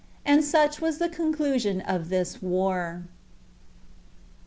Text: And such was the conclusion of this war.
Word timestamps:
And 0.25 0.43
such 0.43 0.81
was 0.81 0.97
the 0.97 1.09
conclusion 1.09 1.79
of 1.81 2.09
this 2.09 2.41
war. 2.41 3.03